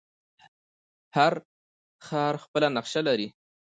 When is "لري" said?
3.07-3.27